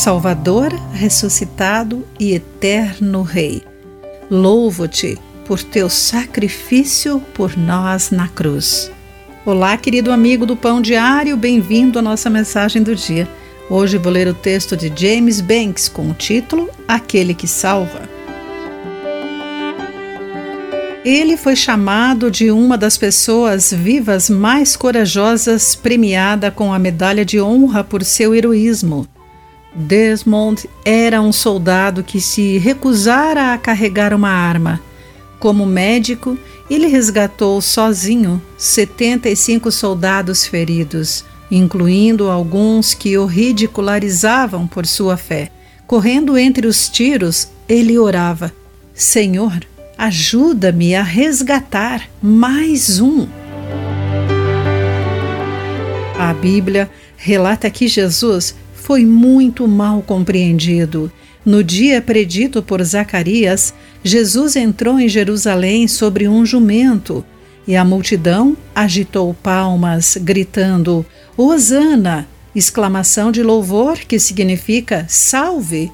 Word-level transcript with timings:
Salvador, 0.00 0.72
ressuscitado 0.94 2.06
e 2.18 2.32
eterno 2.32 3.20
Rei. 3.20 3.62
Louvo-te 4.30 5.18
por 5.44 5.62
teu 5.62 5.90
sacrifício 5.90 7.20
por 7.34 7.54
nós 7.54 8.10
na 8.10 8.26
cruz. 8.26 8.90
Olá, 9.44 9.76
querido 9.76 10.10
amigo 10.10 10.46
do 10.46 10.56
Pão 10.56 10.80
Diário, 10.80 11.36
bem-vindo 11.36 11.98
à 11.98 12.02
nossa 12.02 12.30
mensagem 12.30 12.82
do 12.82 12.96
dia. 12.96 13.28
Hoje 13.68 13.98
vou 13.98 14.10
ler 14.10 14.26
o 14.26 14.32
texto 14.32 14.74
de 14.74 14.90
James 14.96 15.42
Banks 15.42 15.86
com 15.86 16.08
o 16.08 16.14
título 16.14 16.70
Aquele 16.88 17.34
que 17.34 17.46
Salva. 17.46 18.08
Ele 21.04 21.36
foi 21.36 21.54
chamado 21.54 22.30
de 22.30 22.50
uma 22.50 22.78
das 22.78 22.96
pessoas 22.96 23.70
vivas 23.70 24.30
mais 24.30 24.76
corajosas, 24.76 25.74
premiada 25.74 26.50
com 26.50 26.72
a 26.72 26.78
medalha 26.78 27.22
de 27.22 27.38
honra 27.38 27.84
por 27.84 28.02
seu 28.02 28.34
heroísmo. 28.34 29.06
Desmond 29.74 30.68
era 30.84 31.22
um 31.22 31.32
soldado 31.32 32.02
que 32.02 32.20
se 32.20 32.58
recusara 32.58 33.52
a 33.52 33.58
carregar 33.58 34.12
uma 34.12 34.30
arma. 34.30 34.80
Como 35.38 35.64
médico, 35.64 36.36
ele 36.68 36.86
resgatou 36.86 37.60
sozinho 37.60 38.42
75 38.58 39.70
soldados 39.70 40.44
feridos, 40.44 41.24
incluindo 41.50 42.28
alguns 42.28 42.94
que 42.94 43.16
o 43.16 43.26
ridicularizavam 43.26 44.66
por 44.66 44.86
sua 44.86 45.16
fé. 45.16 45.50
Correndo 45.86 46.36
entre 46.36 46.66
os 46.66 46.88
tiros, 46.88 47.48
ele 47.68 47.98
orava: 47.98 48.52
Senhor, 48.94 49.60
ajuda-me 49.96 50.94
a 50.94 51.02
resgatar 51.02 52.08
mais 52.22 53.00
um. 53.00 53.26
A 56.18 56.34
Bíblia 56.34 56.90
relata 57.16 57.70
que 57.70 57.88
Jesus 57.88 58.54
foi 58.80 59.04
muito 59.04 59.68
mal 59.68 60.02
compreendido. 60.02 61.12
No 61.44 61.62
dia 61.62 62.00
predito 62.00 62.62
por 62.62 62.82
Zacarias, 62.82 63.72
Jesus 64.02 64.56
entrou 64.56 64.98
em 64.98 65.08
Jerusalém 65.08 65.86
sobre 65.86 66.26
um 66.26 66.44
jumento 66.44 67.24
e 67.66 67.76
a 67.76 67.84
multidão 67.84 68.56
agitou 68.74 69.32
palmas, 69.34 70.16
gritando: 70.20 71.04
Hosana! 71.36 72.26
exclamação 72.52 73.30
de 73.30 73.44
louvor 73.44 73.96
que 73.98 74.18
significa 74.18 75.06
salve, 75.08 75.92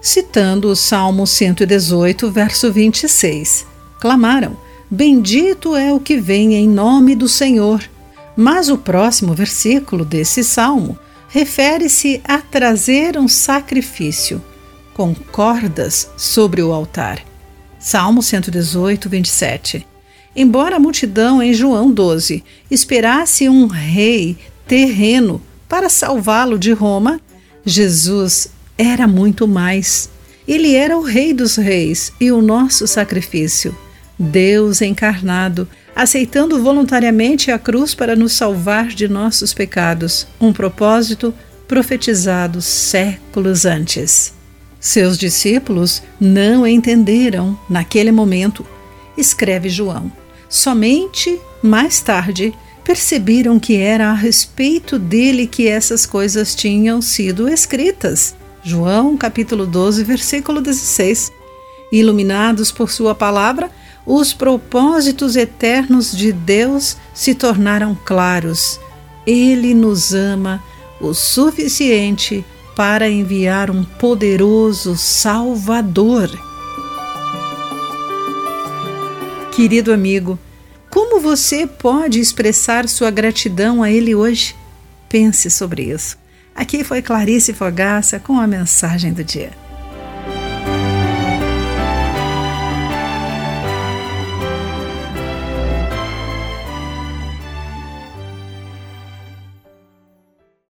citando 0.00 0.68
o 0.68 0.74
Salmo 0.74 1.26
118, 1.28 2.28
verso 2.30 2.72
26. 2.72 3.66
Clamaram: 4.00 4.56
Bendito 4.90 5.76
é 5.76 5.92
o 5.92 6.00
que 6.00 6.20
vem 6.20 6.54
em 6.54 6.68
nome 6.68 7.14
do 7.14 7.28
Senhor. 7.28 7.80
Mas 8.34 8.68
o 8.68 8.78
próximo 8.78 9.34
versículo 9.34 10.04
desse 10.04 10.42
salmo 10.42 10.98
refere-se 11.32 12.20
a 12.24 12.38
trazer 12.42 13.16
um 13.16 13.26
sacrifício 13.26 14.44
com 14.92 15.14
cordas 15.14 16.10
sobre 16.14 16.62
o 16.62 16.74
altar. 16.74 17.24
Salmo 17.78 18.22
118, 18.22 19.08
27. 19.08 19.86
Embora 20.36 20.76
a 20.76 20.78
multidão 20.78 21.42
em 21.42 21.54
João 21.54 21.90
12 21.90 22.44
esperasse 22.70 23.48
um 23.48 23.66
rei 23.66 24.36
terreno 24.68 25.40
para 25.66 25.88
salvá-lo 25.88 26.58
de 26.58 26.72
Roma, 26.72 27.18
Jesus 27.64 28.48
era 28.76 29.08
muito 29.08 29.48
mais. 29.48 30.10
Ele 30.46 30.74
era 30.74 30.98
o 30.98 31.02
Rei 31.02 31.32
dos 31.32 31.56
Reis 31.56 32.12
e 32.20 32.30
o 32.30 32.42
nosso 32.42 32.86
sacrifício. 32.86 33.74
Deus 34.18 34.82
encarnado 34.82 35.66
aceitando 35.94 36.62
voluntariamente 36.62 37.50
a 37.50 37.58
cruz 37.58 37.94
para 37.94 38.16
nos 38.16 38.32
salvar 38.32 38.88
de 38.88 39.08
nossos 39.08 39.52
pecados, 39.52 40.26
um 40.40 40.52
propósito 40.52 41.34
profetizado 41.68 42.60
séculos 42.60 43.64
antes. 43.64 44.34
Seus 44.80 45.16
discípulos 45.16 46.02
não 46.20 46.66
entenderam 46.66 47.58
naquele 47.68 48.10
momento, 48.10 48.66
escreve 49.16 49.68
João. 49.68 50.10
Somente 50.48 51.40
mais 51.62 52.00
tarde 52.00 52.52
perceberam 52.84 53.60
que 53.60 53.76
era 53.76 54.08
a 54.10 54.14
respeito 54.14 54.98
dele 54.98 55.46
que 55.46 55.68
essas 55.68 56.04
coisas 56.04 56.54
tinham 56.54 57.00
sido 57.00 57.48
escritas. 57.48 58.34
João 58.64 59.16
capítulo 59.16 59.66
12, 59.66 60.04
versículo 60.04 60.60
16. 60.60 61.32
Iluminados 61.92 62.72
por 62.72 62.90
sua 62.90 63.14
palavra, 63.14 63.70
os 64.06 64.32
propósitos 64.32 65.36
eternos 65.36 66.16
de 66.16 66.32
Deus 66.32 66.96
se 67.14 67.34
tornaram 67.34 67.96
claros. 68.04 68.80
Ele 69.26 69.74
nos 69.74 70.12
ama 70.12 70.62
o 71.00 71.14
suficiente 71.14 72.44
para 72.74 73.08
enviar 73.08 73.70
um 73.70 73.84
poderoso 73.84 74.96
Salvador. 74.96 76.30
Querido 79.52 79.92
amigo, 79.92 80.38
como 80.90 81.20
você 81.20 81.66
pode 81.66 82.18
expressar 82.18 82.88
sua 82.88 83.10
gratidão 83.10 83.82
a 83.82 83.90
Ele 83.90 84.14
hoje? 84.14 84.56
Pense 85.08 85.50
sobre 85.50 85.84
isso. 85.84 86.18
Aqui 86.54 86.82
foi 86.82 87.02
Clarice 87.02 87.52
Fogaça 87.52 88.18
com 88.18 88.38
a 88.38 88.46
mensagem 88.46 89.12
do 89.12 89.22
dia. 89.22 89.52